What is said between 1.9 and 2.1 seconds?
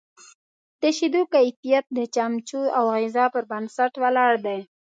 د